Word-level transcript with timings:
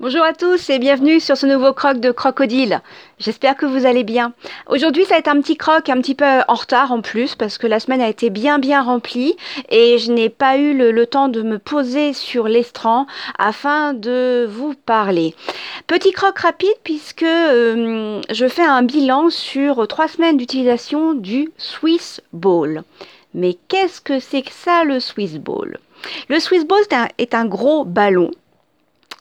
Bonjour 0.00 0.24
à 0.24 0.32
tous 0.32 0.70
et 0.70 0.80
bienvenue 0.80 1.20
sur 1.20 1.36
ce 1.36 1.46
nouveau 1.46 1.72
croc 1.72 2.00
de 2.00 2.10
crocodile. 2.10 2.80
J'espère 3.20 3.56
que 3.56 3.64
vous 3.64 3.86
allez 3.86 4.02
bien. 4.02 4.32
Aujourd'hui, 4.66 5.04
ça 5.04 5.10
va 5.10 5.18
être 5.18 5.28
un 5.28 5.40
petit 5.40 5.56
croc 5.56 5.88
un 5.88 6.00
petit 6.00 6.16
peu 6.16 6.24
en 6.48 6.54
retard 6.54 6.90
en 6.90 7.00
plus 7.00 7.36
parce 7.36 7.58
que 7.58 7.68
la 7.68 7.78
semaine 7.78 8.00
a 8.00 8.08
été 8.08 8.28
bien 8.28 8.58
bien 8.58 8.82
remplie 8.82 9.36
et 9.68 9.98
je 9.98 10.10
n'ai 10.10 10.30
pas 10.30 10.56
eu 10.56 10.76
le, 10.76 11.06
temps 11.06 11.28
de 11.28 11.42
me 11.42 11.60
poser 11.60 12.12
sur 12.12 12.48
l'estran 12.48 13.06
afin 13.38 13.94
de 13.94 14.48
vous 14.50 14.74
parler. 14.74 15.36
Petit 15.86 16.10
croc 16.10 16.40
rapide 16.40 16.76
puisque 16.82 17.22
euh, 17.22 18.20
je 18.30 18.48
fais 18.48 18.66
un 18.66 18.82
bilan 18.82 19.30
sur 19.30 19.86
trois 19.86 20.08
semaines 20.08 20.38
d'utilisation 20.38 21.14
du 21.14 21.52
Swiss 21.56 22.20
Ball. 22.32 22.82
Mais 23.32 23.56
qu'est-ce 23.68 24.00
que 24.00 24.18
c'est 24.18 24.42
que 24.42 24.52
ça 24.52 24.82
le 24.82 24.98
Swiss 24.98 25.34
Ball? 25.34 25.78
Le 26.28 26.40
Swiss 26.40 26.64
Ball 26.64 26.82
est 27.18 27.34
un 27.34 27.46
gros 27.46 27.84
ballon 27.84 28.32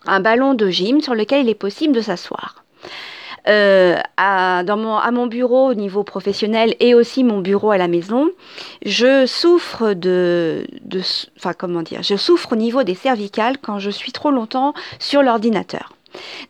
un 0.05 0.19
ballon 0.19 0.53
de 0.53 0.69
gym 0.69 1.01
sur 1.01 1.15
lequel 1.15 1.45
il 1.45 1.49
est 1.49 1.55
possible 1.55 1.93
de 1.93 2.01
s'asseoir. 2.01 2.63
Euh, 3.47 3.97
à, 4.15 4.63
mon, 5.11 5.27
bureau 5.27 5.69
au 5.69 5.73
niveau 5.73 6.03
professionnel 6.03 6.75
et 6.79 6.95
aussi 6.95 7.25
mon 7.25 7.39
bureau 7.39 7.71
à 7.71 7.77
la 7.77 7.89
maison, 7.89 8.29
je 8.85 9.25
souffre 9.25 9.93
de, 9.93 10.65
de 10.85 11.01
enfin 11.37 11.51
comment 11.53 11.81
dire, 11.81 12.03
je 12.03 12.15
souffre 12.15 12.53
au 12.53 12.55
niveau 12.55 12.83
des 12.83 12.95
cervicales 12.95 13.57
quand 13.61 13.79
je 13.79 13.89
suis 13.89 14.13
trop 14.13 14.31
longtemps 14.31 14.73
sur 14.99 15.23
l'ordinateur. 15.23 15.91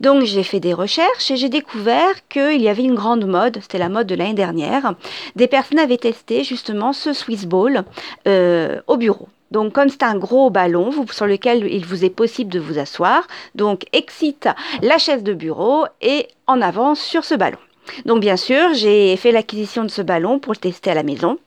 Donc 0.02 0.24
j'ai 0.24 0.44
fait 0.44 0.60
des 0.60 0.74
recherches 0.74 1.32
et 1.32 1.38
j'ai 1.38 1.50
découvert 1.50 2.28
qu'il 2.28 2.62
y 2.62 2.68
avait 2.68 2.84
une 2.84 2.96
grande 2.96 3.26
mode, 3.26 3.60
c'était 3.62 3.78
la 3.78 3.90
mode 3.90 4.08
de 4.08 4.16
l'année 4.16 4.34
dernière. 4.34 4.94
Des 5.36 5.48
personnes 5.48 5.80
avaient 5.80 5.98
testé 5.98 6.44
justement 6.44 6.94
ce 6.94 7.14
Swiss 7.14 7.46
Ball 7.46 7.86
euh, 8.28 8.82
au 8.88 8.98
bureau. 8.98 9.30
Donc, 9.54 9.74
comme 9.74 9.88
c'est 9.88 10.02
un 10.02 10.16
gros 10.16 10.50
ballon 10.50 10.90
sur 11.12 11.28
lequel 11.28 11.72
il 11.72 11.86
vous 11.86 12.04
est 12.04 12.10
possible 12.10 12.52
de 12.52 12.60
vous 12.60 12.80
asseoir, 12.80 13.28
donc 13.54 13.86
excite 13.94 14.50
la 14.82 14.98
chaise 14.98 15.22
de 15.22 15.34
bureau 15.34 15.86
et 16.02 16.28
en 16.48 16.60
avance 16.60 17.00
sur 17.00 17.24
ce 17.24 17.36
ballon. 17.36 17.60
Donc, 18.06 18.20
bien 18.20 18.36
sûr, 18.36 18.74
j'ai 18.74 19.16
fait 19.16 19.32
l'acquisition 19.32 19.84
de 19.84 19.90
ce 19.90 20.02
ballon 20.02 20.40
pour 20.40 20.54
le 20.54 20.58
tester 20.58 20.90
à 20.90 20.96
la 20.96 21.04
maison. 21.04 21.38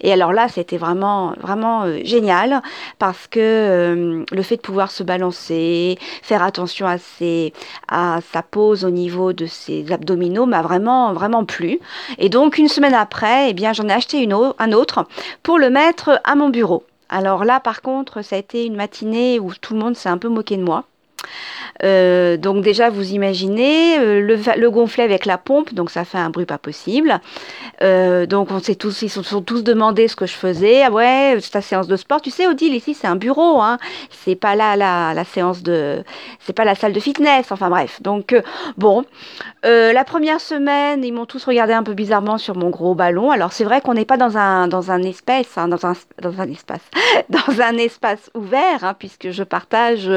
Et 0.00 0.12
alors 0.12 0.32
là, 0.32 0.48
c'était 0.48 0.76
vraiment, 0.76 1.34
vraiment 1.40 1.84
euh, 1.84 2.00
génial 2.04 2.62
parce 2.98 3.28
que 3.28 3.38
euh, 3.40 4.24
le 4.30 4.42
fait 4.42 4.56
de 4.56 4.60
pouvoir 4.60 4.90
se 4.90 5.04
balancer, 5.04 5.98
faire 6.22 6.42
attention 6.42 6.86
à, 6.86 6.96
à 7.88 8.18
sa 8.32 8.42
pose 8.42 8.84
au 8.84 8.90
niveau 8.90 9.32
de 9.32 9.46
ses 9.46 9.92
abdominaux 9.92 10.46
m'a 10.46 10.62
vraiment, 10.62 11.12
vraiment 11.12 11.44
plu. 11.44 11.78
Et 12.18 12.28
donc, 12.28 12.58
une 12.58 12.68
semaine 12.68 12.94
après, 12.94 13.50
eh 13.50 13.54
bien, 13.54 13.72
j'en 13.72 13.88
ai 13.88 13.92
acheté 13.92 14.28
un 14.58 14.72
autre 14.72 15.06
pour 15.44 15.58
le 15.58 15.70
mettre 15.70 16.20
à 16.24 16.34
mon 16.34 16.50
bureau. 16.50 16.82
Alors 17.12 17.44
là, 17.44 17.60
par 17.60 17.82
contre, 17.82 18.22
ça 18.22 18.36
a 18.36 18.38
été 18.38 18.64
une 18.64 18.74
matinée 18.74 19.38
où 19.38 19.52
tout 19.52 19.74
le 19.74 19.80
monde 19.80 19.94
s'est 19.96 20.08
un 20.08 20.16
peu 20.16 20.30
moqué 20.30 20.56
de 20.56 20.62
moi. 20.62 20.84
Euh, 21.84 22.36
donc 22.36 22.62
déjà, 22.62 22.90
vous 22.90 23.12
imaginez 23.12 23.98
euh, 23.98 24.20
le, 24.20 24.70
gonfler 24.70 25.04
avec 25.04 25.26
la 25.26 25.38
pompe, 25.38 25.74
donc 25.74 25.90
ça 25.90 26.04
fait 26.04 26.18
un 26.18 26.30
bruit 26.30 26.46
pas 26.46 26.58
possible. 26.58 27.20
Euh, 27.82 28.26
donc 28.26 28.50
on 28.50 28.60
s'est 28.60 28.74
tous, 28.74 29.02
ils 29.02 29.08
se 29.08 29.22
sont 29.22 29.42
tous 29.42 29.64
demandé 29.64 30.08
ce 30.08 30.16
que 30.16 30.26
je 30.26 30.34
faisais. 30.34 30.82
Ah 30.82 30.90
ouais, 30.90 31.36
c'est 31.40 31.50
ta 31.50 31.60
séance 31.60 31.88
de 31.88 31.96
sport. 31.96 32.20
Tu 32.20 32.30
sais, 32.30 32.46
Odile, 32.46 32.74
ici 32.74 32.94
c'est 32.94 33.06
un 33.06 33.16
bureau, 33.16 33.60
hein. 33.60 33.78
C'est 34.10 34.36
pas 34.36 34.54
là 34.54 34.76
la, 34.76 35.24
séance 35.24 35.62
de, 35.62 36.02
c'est 36.40 36.52
pas 36.52 36.64
la 36.64 36.74
salle 36.74 36.92
de 36.92 37.00
fitness. 37.00 37.50
Enfin 37.50 37.70
bref. 37.70 38.00
Donc 38.02 38.34
bon, 38.76 39.04
la 39.64 40.04
première 40.04 40.40
semaine, 40.40 41.04
ils 41.04 41.12
m'ont 41.12 41.26
tous 41.26 41.44
regardé 41.44 41.72
un 41.72 41.82
peu 41.82 41.94
bizarrement 41.94 42.38
sur 42.38 42.56
mon 42.56 42.70
gros 42.70 42.94
ballon. 42.94 43.30
Alors 43.30 43.52
c'est 43.52 43.64
vrai 43.64 43.80
qu'on 43.80 43.94
n'est 43.94 44.04
pas 44.04 44.16
dans 44.16 44.36
un 44.36 44.68
dans 44.68 44.90
un 44.90 45.02
espace, 45.02 45.56
hein, 45.56 45.68
dans 45.68 45.84
un 45.86 45.94
dans 46.20 46.40
un 46.40 46.48
espace, 46.50 46.82
dans 47.28 47.60
un 47.60 47.76
espace 47.76 48.30
ouvert, 48.34 48.84
hein, 48.84 48.94
puisque 48.98 49.30
je 49.30 49.42
partage 49.42 50.10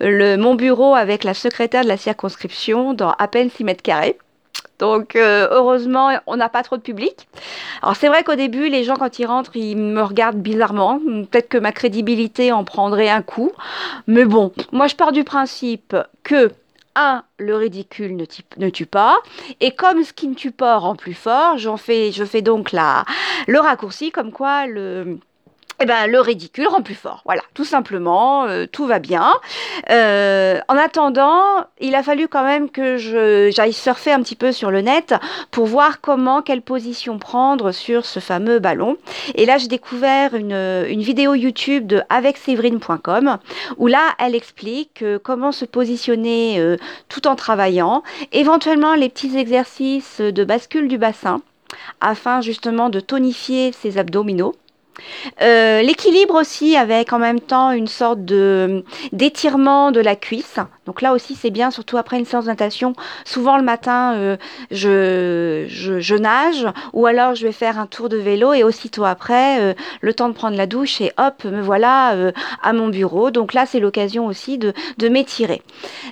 le 0.00 0.36
mon 0.36 0.54
bureau 0.54 0.93
avec 0.94 1.24
la 1.24 1.34
secrétaire 1.34 1.82
de 1.82 1.88
la 1.88 1.96
circonscription 1.96 2.94
dans 2.94 3.12
à 3.12 3.28
peine 3.28 3.50
6 3.50 3.64
mètres 3.64 3.82
carrés. 3.82 4.18
Donc 4.78 5.16
euh, 5.16 5.48
heureusement, 5.50 6.10
on 6.26 6.36
n'a 6.36 6.48
pas 6.48 6.62
trop 6.62 6.76
de 6.76 6.82
public. 6.82 7.28
Alors 7.82 7.96
c'est 7.96 8.08
vrai 8.08 8.24
qu'au 8.24 8.34
début, 8.34 8.68
les 8.68 8.84
gens 8.84 8.96
quand 8.96 9.18
ils 9.18 9.26
rentrent, 9.26 9.56
ils 9.56 9.76
me 9.76 10.02
regardent 10.02 10.40
bizarrement. 10.40 10.98
Peut-être 11.30 11.48
que 11.48 11.58
ma 11.58 11.72
crédibilité 11.72 12.52
en 12.52 12.64
prendrait 12.64 13.08
un 13.08 13.22
coup. 13.22 13.52
Mais 14.06 14.24
bon, 14.24 14.52
moi 14.72 14.86
je 14.86 14.96
pars 14.96 15.12
du 15.12 15.24
principe 15.24 15.96
que 16.22 16.50
un, 16.96 17.24
le 17.38 17.56
ridicule 17.56 18.16
ne, 18.16 18.24
ne, 18.58 18.70
tue 18.70 18.86
pas, 18.86 19.16
et 19.60 19.72
comme 19.72 20.04
ce 20.04 20.12
qui 20.12 20.28
ne 20.28 20.34
tue 20.34 20.52
pas 20.52 20.78
rend 20.78 20.94
plus 20.94 21.14
fort, 21.14 21.58
j'en 21.58 21.76
fais, 21.76 22.12
je 22.12 22.24
fais 22.24 22.40
donc 22.40 22.70
la, 22.70 23.04
le 23.48 23.58
raccourci 23.58 24.12
comme 24.12 24.30
quoi 24.30 24.66
le 24.66 25.18
eh 25.80 25.86
ben, 25.86 26.06
le 26.06 26.20
ridicule 26.20 26.68
rend 26.68 26.82
plus 26.82 26.94
fort. 26.94 27.22
Voilà, 27.24 27.42
tout 27.54 27.64
simplement, 27.64 28.44
euh, 28.44 28.66
tout 28.70 28.86
va 28.86 28.98
bien. 28.98 29.32
Euh, 29.90 30.60
en 30.68 30.76
attendant, 30.76 31.42
il 31.80 31.94
a 31.94 32.02
fallu 32.02 32.28
quand 32.28 32.44
même 32.44 32.70
que 32.70 32.96
j'aille 33.50 33.72
surfer 33.72 34.12
un 34.12 34.22
petit 34.22 34.36
peu 34.36 34.52
sur 34.52 34.70
le 34.70 34.80
net 34.80 35.14
pour 35.50 35.66
voir 35.66 36.00
comment, 36.00 36.42
quelle 36.42 36.62
position 36.62 37.18
prendre 37.18 37.72
sur 37.72 38.04
ce 38.04 38.20
fameux 38.20 38.60
ballon. 38.60 38.96
Et 39.34 39.46
là, 39.46 39.58
j'ai 39.58 39.68
découvert 39.68 40.34
une, 40.34 40.52
une, 40.52 41.02
vidéo 41.02 41.34
YouTube 41.34 41.86
de 41.86 42.02
avecséverine.com 42.08 43.38
où 43.76 43.86
là, 43.86 44.14
elle 44.18 44.34
explique 44.34 45.02
euh, 45.02 45.18
comment 45.22 45.52
se 45.52 45.64
positionner 45.64 46.34
tout 47.08 47.26
en 47.26 47.36
travaillant, 47.36 48.02
éventuellement 48.32 48.94
les 48.94 49.08
petits 49.08 49.36
exercices 49.36 50.20
de 50.20 50.44
bascule 50.44 50.88
du 50.88 50.98
bassin 50.98 51.40
afin 52.00 52.40
justement 52.40 52.90
de 52.90 53.00
tonifier 53.00 53.72
ses 53.72 53.98
abdominaux. 53.98 54.54
Euh, 55.42 55.82
l'équilibre 55.82 56.34
aussi 56.34 56.76
avec 56.76 57.12
en 57.12 57.18
même 57.18 57.40
temps 57.40 57.72
une 57.72 57.86
sorte 57.88 58.24
de 58.24 58.84
d'étirement 59.12 59.90
de 59.90 60.00
la 60.00 60.16
cuisse. 60.16 60.58
Donc 60.86 61.02
là 61.02 61.12
aussi 61.12 61.34
c'est 61.34 61.50
bien, 61.50 61.70
surtout 61.70 61.96
après 61.96 62.18
une 62.18 62.24
séance 62.24 62.44
de 62.44 62.50
natation. 62.50 62.94
Souvent 63.24 63.56
le 63.56 63.62
matin 63.62 64.14
euh, 64.14 64.36
je, 64.70 65.66
je, 65.68 66.14
nage 66.14 66.66
ou 66.92 67.06
alors 67.06 67.34
je 67.34 67.46
vais 67.46 67.52
faire 67.52 67.78
un 67.78 67.86
tour 67.86 68.08
de 68.08 68.16
vélo 68.16 68.52
et 68.52 68.64
aussitôt 68.64 69.04
après 69.04 69.60
euh, 69.60 69.74
le 70.00 70.14
temps 70.14 70.28
de 70.28 70.34
prendre 70.34 70.56
la 70.56 70.66
douche 70.66 71.00
et 71.00 71.12
hop 71.18 71.44
me 71.44 71.60
voilà 71.60 72.14
à 72.62 72.72
mon 72.72 72.88
bureau. 72.88 73.30
Donc 73.30 73.54
là 73.54 73.66
c'est 73.66 73.80
l'occasion 73.80 74.26
aussi 74.26 74.58
de, 74.58 74.72
de 74.98 75.08
m'étirer. 75.08 75.62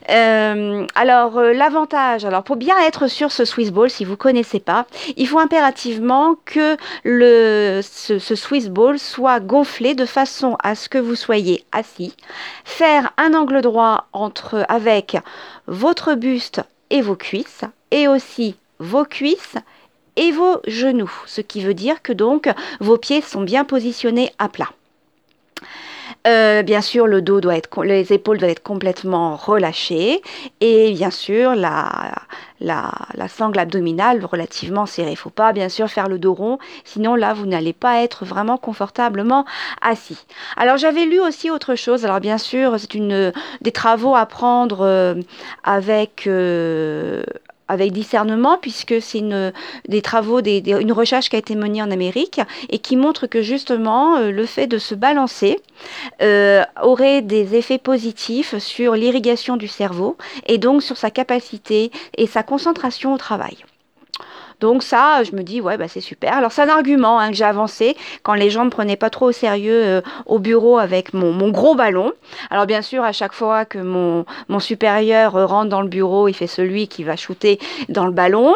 alors 0.09 1.41
l'avantage, 1.41 2.25
alors 2.25 2.43
pour 2.43 2.57
bien 2.57 2.77
être 2.87 3.07
sur 3.07 3.33
ce 3.33 3.45
Swiss 3.45 3.71
Ball, 3.71 3.91
si 3.91 4.05
vous 4.05 4.17
connaissez 4.17 4.61
pas, 4.61 4.87
il 5.17 5.29
faut 5.29 5.39
impérativement 5.39 6.37
que 6.45 6.77
le 7.05 7.81
ce 7.83 8.35
Swiss 8.35 8.69
ball 8.69 8.99
soit 8.99 9.41
gonflé 9.41 9.95
de 9.95 10.07
façon 10.07 10.57
à 10.63 10.75
ce 10.75 10.89
que 10.89 10.99
vous 10.99 11.15
soyez 11.15 11.65
assis, 11.73 12.15
faire 12.65 13.13
un 13.17 13.35
angle 13.35 13.61
droit 13.61 14.07
entre 14.13 14.62
avec 14.69 15.17
votre 15.67 16.15
buste 16.15 16.61
et 16.91 17.01
vos 17.01 17.17
cuisses 17.17 17.65
et 17.91 18.09
aussi 18.09 18.57
vos 18.79 19.05
cuisses 19.05 19.57
et 20.17 20.31
vos 20.33 20.61
genoux, 20.67 21.13
ce 21.27 21.41
qui 21.41 21.63
veut 21.63 21.75
dire 21.75 22.03
que 22.03 22.13
donc 22.13 22.49
vos 22.81 22.99
pieds 22.99 23.23
sont 23.23 23.43
bien 23.43 23.65
positionnés 23.65 24.33
à 24.39 24.49
plat. 24.49 24.69
Euh, 26.27 26.63
bien 26.63 26.81
sûr, 26.81 27.09
le 27.09 27.21
dos 27.21 27.41
doit 27.41 27.57
être, 27.57 27.83
les 27.83 28.13
épaules 28.13 28.39
doivent 28.39 28.53
être 28.53 28.63
complètement 28.63 29.35
relâchées 29.35 30.23
et 30.61 30.93
bien 30.93 31.11
sûr 31.11 31.57
la, 31.57 32.13
la, 32.61 32.93
la 33.15 33.27
sangle 33.27 33.59
abdominale 33.59 34.25
relativement 34.25 34.87
serrée. 34.87 35.09
Il 35.09 35.15
ne 35.15 35.17
faut 35.17 35.31
pas 35.31 35.53
bien 35.53 35.69
sûr 35.69 35.89
faire 35.89 36.09
le 36.09 36.21
dos 36.21 36.35
rond, 36.35 36.59
sinon 36.85 37.17
là 37.17 37.35
vous 37.35 37.47
n'allez 37.47 37.73
pas 37.73 38.03
être 38.03 38.25
vraiment 38.25 38.57
confortablement 38.57 39.45
assis. 39.81 40.25
Alors 40.57 40.77
j'avais 40.77 41.07
lu 41.07 41.19
aussi 41.19 41.51
autre 41.51 41.75
chose. 41.75 42.05
Alors 42.05 42.21
bien 42.21 42.39
sûr 42.39 42.79
c'est 42.79 42.95
une 42.95 43.33
des 43.61 43.73
travaux 43.73 44.15
à 44.15 44.27
prendre 44.27 44.83
euh, 44.83 45.15
avec 45.65 46.29
euh, 46.29 47.25
avec 47.73 47.93
discernement, 47.93 48.59
puisque 48.61 49.01
c'est 49.01 49.19
une, 49.19 49.53
des 49.89 50.03
travaux, 50.03 50.41
une 50.41 50.93
recherche 50.93 51.31
qui 51.31 51.37
a 51.37 51.39
été 51.39 51.55
menée 51.55 51.83
en 51.83 51.91
Amérique 51.91 52.41
et 52.69 52.79
qui 52.79 52.97
montre 52.97 53.27
que 53.27 53.41
justement 53.41 54.17
euh, 54.17 54.31
le 54.31 54.45
fait 54.45 54.67
de 54.67 54.77
se 54.77 54.95
balancer 54.95 55.59
euh, 56.21 56.63
aurait 56.83 57.23
des 57.23 57.57
effets 57.57 57.79
positifs 57.79 58.59
sur 58.59 58.95
l'irrigation 58.95 59.57
du 59.57 59.69
cerveau 59.69 60.17
et 60.47 60.59
donc 60.59 60.83
sur 60.83 60.99
sa 60.99 61.11
capacité 61.11 61.91
et 62.19 62.27
sa 62.27 62.43
concentration 62.43 63.15
au 63.15 63.19
travail. 63.19 63.57
Donc 64.63 64.85
ça, 64.85 65.25
je 65.25 65.35
me 65.35 65.43
dis, 65.43 65.61
ouais, 65.61 65.77
bah, 65.77 65.89
c'est 65.89 66.01
super. 66.01 66.35
Alors 66.35 66.53
c'est 66.53 66.63
un 66.63 66.69
argument 66.69 67.19
hein, 67.19 67.31
que 67.31 67.35
j'ai 67.35 67.45
avancé 67.45 67.97
quand 68.23 68.35
les 68.35 68.49
gens 68.49 68.61
ne 68.61 68.67
me 68.67 68.71
prenaient 68.71 68.97
pas 68.97 69.11
trop 69.11 69.31
au 69.31 69.33
sérieux 69.33 69.83
euh, 69.85 70.01
au 70.27 70.39
bureau 70.39 70.79
avec 70.79 71.15
mon, 71.15 71.33
mon, 71.33 71.51
gros 71.51 71.75
ballon. 71.75 72.13
Alors 72.49 72.67
bien 72.67 72.81
sûr, 72.81 73.03
à 73.03 73.11
chaque 73.11 73.33
fois 73.33 73.65
que 73.65 73.79
mon, 73.79 74.25
mon 74.49 74.61
supérieur 74.61 75.33
rentre 75.49 75.69
dans 75.69 75.83
le 75.83 75.89
bureau, 75.89 76.29
il 76.29 76.35
fait 76.35 76.47
celui 76.47 76.87
qui 76.87 77.03
va 77.03 77.17
shooter 77.17 77.59
dans 77.89 78.07
le 78.07 78.13
ballon. 78.13 78.55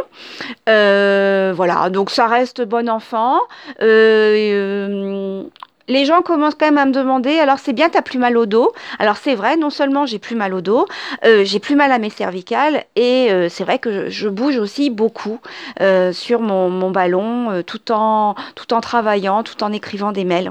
Euh, 0.69 1.53
voilà, 1.57 1.91
donc 1.91 2.11
ça 2.11 2.29
reste 2.29 2.63
bon 2.63 2.89
enfant. 2.89 3.41
Euh, 3.83 5.43
les 5.89 6.05
gens 6.05 6.23
commencent 6.23 6.55
quand 6.55 6.67
même 6.67 6.79
à 6.79 6.87
me 6.87 6.93
demander, 6.93 7.39
alors 7.39 7.59
c'est 7.59 7.73
bien, 7.73 7.89
t'as 7.89 8.03
plus 8.03 8.19
mal 8.19 8.37
au 8.37 8.47
dos? 8.47 8.73
Alors 8.99 9.17
c'est 9.17 9.35
vrai, 9.35 9.57
non 9.57 9.71
seulement 9.71 10.07
j'ai 10.07 10.19
plus 10.19 10.37
mal 10.37 10.55
au 10.55 10.61
dos, 10.61 10.87
euh, 11.25 11.45
j'ai 11.45 11.59
plus 11.59 11.77
mal 11.77 11.93
à 11.93 11.99
mes 11.99 12.11
cervicales 12.11 12.85
et 12.97 13.29
euh, 13.31 13.49
c'est 13.49 13.65
vrai 13.65 13.79
que 13.79 14.09
je, 14.11 14.29
bouge 14.29 14.59
aussi 14.59 14.91
beaucoup 14.91 15.41
euh, 15.81 16.13
sur 16.13 16.41
mon, 16.41 16.69
mon 16.69 16.91
ballon 16.91 17.63
tout, 17.63 17.93
en, 17.93 18.35
tout 18.55 18.75
en 18.75 18.81
travaillant, 18.81 19.43
tout 19.43 19.63
en 19.63 19.73
écrivant 19.73 20.13
des 20.13 20.25
mails. 20.25 20.51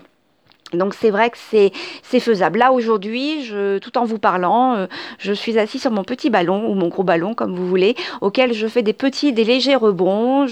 Donc 0.78 0.94
c'est 0.94 1.10
vrai 1.10 1.30
que 1.30 1.38
c'est 1.38 1.72
faisable. 2.20 2.60
Là 2.60 2.72
aujourd'hui, 2.72 3.52
tout 3.82 3.98
en 3.98 4.06
vous 4.06 4.20
parlant, 4.20 4.76
euh, 4.76 4.88
je 5.20 5.34
suis 5.34 5.58
assis 5.60 5.80
sur 5.80 5.92
mon 5.92 6.04
petit 6.04 6.30
ballon 6.30 6.68
ou 6.70 6.74
mon 6.74 6.88
gros 6.88 7.04
ballon 7.04 7.34
comme 7.34 7.56
vous 7.56 7.68
voulez, 7.68 7.96
auquel 8.22 8.54
je 8.54 8.68
fais 8.68 8.82
des 8.82 8.94
petits, 8.94 9.34
des 9.34 9.44
légers 9.44 9.76
rebonds. 9.76 10.46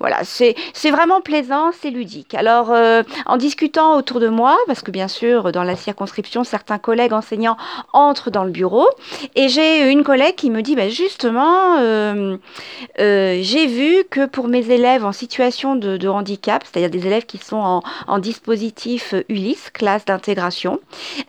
Voilà, 0.00 0.18
c'est 0.24 0.54
vraiment 0.90 1.20
plaisant, 1.20 1.70
c'est 1.72 1.90
ludique. 1.90 2.34
Alors 2.34 2.72
euh, 2.72 3.02
en 3.26 3.36
discutant 3.36 3.96
autour 3.96 4.20
de 4.20 4.28
moi, 4.28 4.56
parce 4.66 4.82
que 4.82 4.90
bien 4.90 5.08
sûr 5.08 5.52
dans 5.52 5.64
la 5.64 5.76
circonscription, 5.76 6.44
certains 6.44 6.78
collègues 6.78 7.12
enseignants 7.12 7.56
entrent 7.92 8.30
dans 8.30 8.44
le 8.44 8.50
bureau, 8.50 8.88
et 9.34 9.48
j'ai 9.48 9.90
une 9.90 10.04
collègue 10.04 10.34
qui 10.34 10.50
me 10.50 10.62
dit, 10.62 10.76
bah, 10.76 10.88
justement, 10.88 11.78
euh, 11.78 12.36
j'ai 12.98 13.66
vu 13.66 14.04
que 14.10 14.26
pour 14.26 14.48
mes 14.48 14.70
élèves 14.70 15.04
en 15.04 15.12
situation 15.12 15.76
de, 15.76 16.08
handicap, 16.08 16.64
c'est-à-dire 16.64 16.90
des 16.90 17.06
élèves 17.06 17.26
qui 17.26 17.38
sont 17.38 17.82
en, 18.06 18.18
dispositif 18.18 19.14
classe 19.72 20.04
d'intégration. 20.04 20.80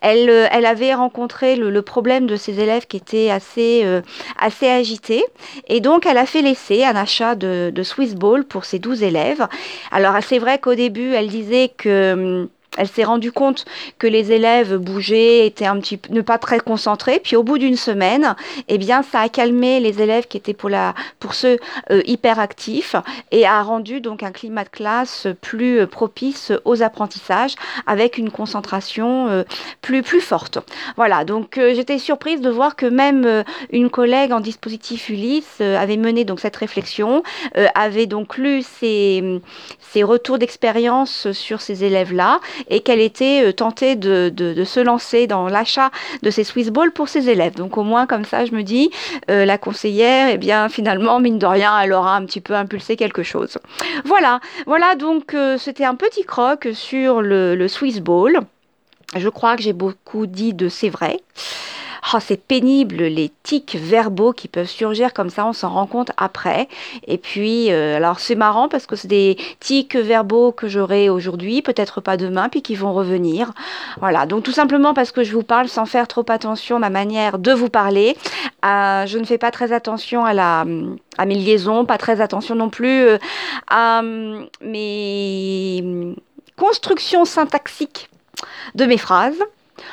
Elle, 0.01 0.29
euh, 0.29 0.47
elle 0.51 0.65
avait 0.65 0.93
rencontré 0.93 1.55
le, 1.55 1.81
problème 1.81 2.27
de 2.27 2.35
ses 2.35 2.59
élèves 2.59 2.87
qui 2.87 2.97
étaient 2.97 3.29
assez, 3.29 3.81
euh, 3.83 4.01
assez 4.39 4.67
agités. 4.67 5.23
Et 5.67 5.81
donc, 5.81 6.05
elle 6.05 6.17
a 6.17 6.25
fait 6.25 6.41
l'essai, 6.41 6.83
un 6.83 6.95
achat 6.95 7.35
de, 7.35 7.71
de 7.73 7.83
Swiss 7.83 8.15
Ball 8.15 8.45
pour 8.45 8.65
ses 8.65 8.79
12 8.79 9.03
élèves. 9.03 9.47
Alors, 9.91 10.15
c'est 10.27 10.39
vrai 10.39 10.59
qu'au 10.59 10.75
début, 10.75 11.13
elle 11.13 11.27
disait 11.27 11.71
que 11.75 12.13
hum, 12.13 12.49
elle 12.77 12.87
s'est 12.87 13.03
rendue 13.03 13.31
compte 13.31 13.65
que 13.99 14.07
les 14.07 14.31
élèves 14.31 14.77
bougeaient, 14.77 15.45
étaient 15.45 15.65
un 15.65 15.79
petit 15.79 15.99
ne 16.09 16.21
pas 16.21 16.37
très 16.37 16.59
concentrés. 16.59 17.19
Puis 17.23 17.35
au 17.35 17.43
bout 17.43 17.57
d'une 17.57 17.75
semaine, 17.75 18.35
eh 18.67 18.77
bien, 18.77 19.03
ça 19.03 19.21
a 19.21 19.29
calmé 19.29 19.79
les 19.79 20.01
élèves 20.01 20.27
qui 20.27 20.37
étaient 20.37 20.53
pour 20.53 20.69
la, 20.69 20.93
pour 21.19 21.33
ceux 21.33 21.57
euh, 21.91 22.01
hyperactifs 22.05 22.95
et 23.31 23.45
a 23.45 23.61
rendu 23.61 24.01
donc 24.01 24.23
un 24.23 24.31
climat 24.31 24.63
de 24.63 24.69
classe 24.69 25.27
plus 25.41 25.79
euh, 25.79 25.87
propice 25.87 26.51
aux 26.65 26.81
apprentissages 26.81 27.55
avec 27.85 28.17
une 28.17 28.31
concentration 28.31 29.27
euh, 29.29 29.43
plus, 29.81 30.01
plus 30.01 30.21
forte. 30.21 30.59
Voilà. 30.95 31.23
Donc, 31.23 31.59
j'étais 31.59 31.97
surprise 31.97 32.41
de 32.41 32.49
voir 32.49 32.75
que 32.75 32.85
même 32.85 33.43
une 33.71 33.89
collègue 33.89 34.31
en 34.31 34.39
dispositif 34.39 35.09
Ulysse 35.09 35.61
avait 35.61 35.97
mené 35.97 36.25
donc 36.25 36.39
cette 36.39 36.55
réflexion, 36.55 37.23
avait 37.75 38.05
donc 38.05 38.37
lu 38.37 38.61
ses, 38.61 39.41
ses 39.79 40.03
retours 40.03 40.37
d'expérience 40.37 41.31
sur 41.31 41.61
ces 41.61 41.83
élèves-là 41.83 42.39
et 42.69 42.81
qu'elle 42.81 42.99
était 42.99 43.43
euh, 43.45 43.51
tentée 43.53 43.95
de, 43.95 44.29
de, 44.33 44.63
se 44.63 44.79
lancer 44.79 45.27
dans 45.27 45.47
l'achat 45.47 45.91
de 46.21 46.29
ces 46.29 46.43
Swiss 46.43 46.69
Balls 46.69 46.91
pour 46.91 47.09
ses 47.09 47.29
élèves. 47.29 47.55
Donc 47.55 47.77
au 47.77 47.83
moins 47.83 48.05
comme 48.05 48.25
ça, 48.25 48.45
je 48.45 48.51
me 48.51 48.63
dis, 48.63 48.91
euh, 49.29 49.45
la 49.45 49.57
conseillère, 49.57 50.29
eh 50.31 50.37
bien 50.37 50.69
finalement, 50.69 51.19
mine 51.19 51.39
de 51.39 51.45
rien, 51.45 51.79
elle 51.79 51.93
aura 51.93 52.15
un 52.15 52.25
petit 52.25 52.41
peu 52.41 52.53
impulsé 52.55 52.95
quelque 52.95 53.23
chose. 53.23 53.57
Voilà, 54.05 54.39
voilà 54.65 54.95
donc 54.95 55.33
euh, 55.33 55.57
c'était 55.57 55.85
un 55.85 55.95
petit 55.95 56.23
croc 56.23 56.67
sur 56.73 57.21
le, 57.21 57.55
le 57.55 57.67
Swiss 57.67 57.99
Ball. 57.99 58.39
Je 59.15 59.29
crois 59.29 59.55
que 59.55 59.61
j'ai 59.61 59.73
beaucoup 59.73 60.25
dit 60.25 60.53
de 60.53 60.69
c'est 60.69 60.89
vrai. 60.89 61.19
Oh, 62.11 62.17
c'est 62.19 62.37
pénible 62.37 62.97
les 62.97 63.31
tics 63.43 63.75
verbaux 63.75 64.33
qui 64.33 64.47
peuvent 64.47 64.67
surgir 64.67 65.13
comme 65.13 65.29
ça, 65.29 65.45
on 65.45 65.53
s'en 65.53 65.69
rend 65.69 65.87
compte 65.87 66.11
après. 66.17 66.67
Et 67.07 67.17
puis, 67.17 67.71
euh, 67.71 67.95
alors 67.95 68.19
c'est 68.19 68.35
marrant 68.35 68.67
parce 68.67 68.85
que 68.85 68.95
c'est 68.95 69.07
des 69.07 69.37
tics 69.59 69.95
verbaux 69.95 70.51
que 70.51 70.67
j'aurai 70.67 71.09
aujourd'hui, 71.09 71.61
peut-être 71.61 72.01
pas 72.01 72.17
demain, 72.17 72.49
puis 72.49 72.61
qui 72.61 72.75
vont 72.75 72.93
revenir. 72.93 73.53
Voilà, 73.99 74.25
donc 74.25 74.43
tout 74.43 74.51
simplement 74.51 74.93
parce 74.93 75.11
que 75.11 75.23
je 75.23 75.33
vous 75.33 75.43
parle 75.43 75.69
sans 75.69 75.85
faire 75.85 76.07
trop 76.07 76.25
attention 76.27 76.75
à 76.75 76.79
ma 76.79 76.89
manière 76.89 77.39
de 77.39 77.53
vous 77.53 77.69
parler. 77.69 78.17
Euh, 78.65 79.05
je 79.05 79.17
ne 79.17 79.23
fais 79.23 79.37
pas 79.37 79.51
très 79.51 79.71
attention 79.71 80.25
à 80.25 80.33
la 80.33 80.65
à 81.17 81.25
mes 81.25 81.35
liaisons, 81.35 81.85
pas 81.85 81.97
très 81.97 82.21
attention 82.21 82.55
non 82.55 82.69
plus 82.69 83.03
euh, 83.03 83.17
à 83.69 84.01
mes 84.61 86.15
constructions 86.57 87.23
syntaxiques 87.25 88.09
de 88.75 88.85
mes 88.85 88.97
phrases. 88.97 89.39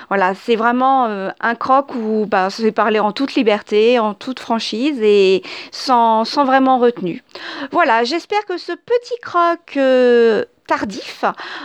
Voilà, 0.09 0.35
c'est 0.35 0.57
vraiment 0.57 1.07
euh, 1.07 1.31
un 1.41 1.55
croc 1.55 1.95
où 1.95 2.27
bah, 2.27 2.51
c'est 2.51 2.73
parler 2.73 2.99
en 2.99 3.13
toute 3.13 3.35
liberté, 3.35 3.99
en 3.99 4.15
toute 4.15 4.41
franchise 4.41 5.01
et 5.03 5.43
sans, 5.71 6.25
sans 6.25 6.45
vraiment 6.45 6.79
retenue. 6.79 7.23
Voilà, 7.73 8.05
j'espère 8.05 8.45
que 8.47 8.59
ce 8.59 8.73
petit 8.73 9.19
croc 9.23 9.77
euh, 9.77 10.45
tardif 10.71 11.25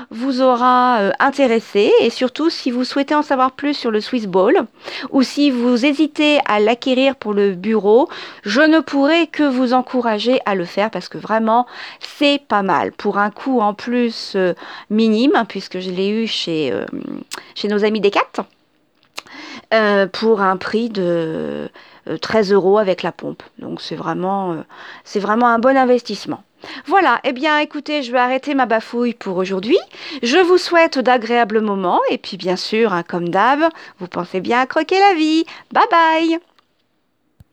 vous 0.10 0.42
aura 0.42 0.98
euh, 0.98 1.12
intéressé 1.20 1.92
et 2.00 2.10
surtout 2.10 2.50
si 2.50 2.72
vous 2.72 2.84
souhaitez 2.84 3.14
en 3.14 3.22
savoir 3.22 3.52
plus 3.52 3.76
sur 3.76 3.92
le 3.92 4.02
Swiss 4.02 4.26
Ball 4.26 4.66
ou 5.12 5.22
si 5.22 5.52
vous 5.52 5.86
hésitez 5.86 6.40
à 6.48 6.60
l'acquérir 6.60 7.16
pour 7.16 7.34
le 7.34 7.54
bureau, 7.54 8.10
je 8.44 8.62
ne 8.62 8.80
pourrai 8.80 9.28
que 9.28 9.44
vous 9.44 9.74
encourager 9.74 10.40
à 10.48 10.56
le 10.56 10.66
faire 10.66 10.90
parce 10.90 11.08
que 11.08 11.20
vraiment 11.20 11.68
c'est 12.00 12.42
pas 12.48 12.64
mal. 12.64 12.94
Pour 12.94 13.20
un 13.20 13.30
coût 13.30 13.62
en 13.62 13.76
plus 13.76 14.34
euh, 14.36 14.56
minime 14.90 15.44
puisque 15.48 15.78
je 15.80 15.92
l'ai 15.92 16.10
eu 16.10 16.26
chez, 16.26 16.72
euh, 16.72 16.88
chez 17.54 17.68
nos 17.68 17.86
amis 17.86 18.02
des 18.02 18.10
4 19.76 20.12
pour 20.12 20.42
un 20.42 20.58
prix 20.58 20.90
de 20.90 21.70
13 22.22 22.52
euros 22.52 22.78
avec 22.78 23.04
la 23.04 23.12
pompe. 23.12 23.44
Donc 23.60 23.82
c'est 23.82 23.96
vraiment, 23.96 24.64
c'est 25.04 25.20
vraiment 25.20 25.48
un 25.48 25.60
bon 25.60 25.76
investissement. 25.78 26.44
Voilà, 26.86 27.20
eh 27.24 27.32
bien 27.32 27.60
écoutez, 27.60 28.02
je 28.04 28.12
vais 28.12 28.18
arrêter 28.18 28.56
ma 28.56 28.66
bafouille 28.66 29.14
pour 29.14 29.38
aujourd'hui. 29.38 29.78
Je 30.24 30.38
vous 30.38 30.58
souhaite 30.58 31.00
d'agréables 31.00 31.62
moments 31.62 32.00
et 32.10 32.18
puis 32.18 32.38
bien 32.38 32.56
sûr, 32.56 32.94
hein, 32.94 33.04
comme 33.04 33.30
d'hab, 33.30 33.62
vous 34.00 34.08
pensez 34.08 34.42
bien 34.42 34.62
à 34.62 34.66
croquer 34.66 35.00
la 35.00 35.16
vie. 35.16 35.46
Bye 35.72 35.84
bye 35.92 36.40